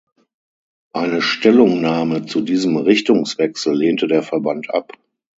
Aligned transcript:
Eine 0.93 1.21
Stellungnahme 1.21 2.25
zu 2.25 2.41
diesem 2.41 2.75
Richtungswechsel 2.77 3.75
lehnte 3.77 4.07
der 4.07 4.23
Verband 4.23 4.71
ab. 4.73 4.93